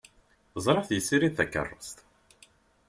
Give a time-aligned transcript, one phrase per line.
[0.65, 1.97] Ẓriɣ-t yessirid takeṛṛust.